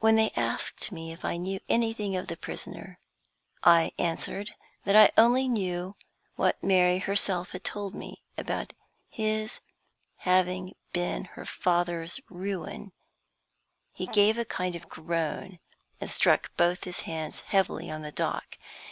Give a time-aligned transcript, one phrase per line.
[0.00, 2.98] When they asked me if I knew anything of the prisoner,
[3.62, 4.50] and I answered
[4.84, 5.94] that I only knew
[6.34, 8.72] what Mary herself had told me about
[9.08, 9.60] his
[10.16, 12.90] having been her father's ruin,
[13.92, 15.60] he gave a kind of groan,
[16.00, 18.58] and struck both his hands heavily on the dock.